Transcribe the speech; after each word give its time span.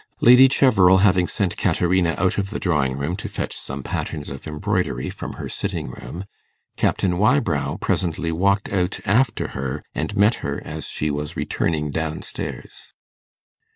Lady 0.19 0.47
Cheverel 0.49 1.01
having 1.01 1.27
sent 1.27 1.57
Caterina 1.57 2.15
out 2.17 2.39
of 2.39 2.49
the 2.49 2.59
drawing 2.59 2.97
room 2.97 3.15
to 3.17 3.29
fetch 3.29 3.55
some 3.55 3.83
patterns 3.83 4.31
of 4.31 4.47
embroidery 4.47 5.11
from 5.11 5.33
her 5.33 5.47
sitting 5.47 5.91
room, 5.91 6.25
Captain 6.75 7.19
Wybrow 7.19 7.77
presently 7.79 8.31
walked 8.31 8.67
out 8.73 8.99
after 9.05 9.49
her, 9.49 9.83
and 9.93 10.17
met 10.17 10.33
her 10.41 10.59
as 10.65 10.87
she 10.87 11.11
was 11.11 11.37
returning 11.37 11.91
down 11.91 12.23
stairs. 12.23 12.95